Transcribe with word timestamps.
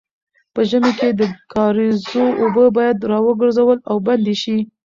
په 0.53 0.61
ژمي 0.69 0.91
کې 0.99 1.09
د 1.19 1.21
کاریزو 1.53 2.25
اوبه 2.41 2.65
باید 2.77 3.07
راوګرځول 3.11 3.77
او 3.89 3.95
بندې 4.07 4.35
شي. 4.41 4.57